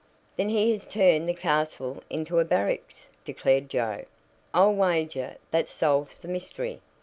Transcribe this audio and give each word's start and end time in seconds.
"Then 0.35 0.49
he 0.49 0.71
has 0.71 0.87
turned 0.87 1.29
the 1.29 1.33
castle 1.35 2.01
into 2.09 2.39
a 2.39 2.43
barracks," 2.43 3.05
declared 3.23 3.69
Joe. 3.69 4.05
"I'll 4.51 4.73
wager 4.73 5.35
that 5.51 5.67
solves 5.69 6.17
the 6.17 6.27
mystery. 6.27 6.81